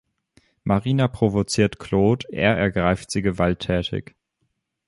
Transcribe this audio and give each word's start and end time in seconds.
Marina 0.63 1.07
provoziert 1.07 1.77
Claude, 1.77 2.25
er 2.31 2.57
ergreift 2.57 3.11
sie 3.11 3.21
gewalttätig. 3.21 4.15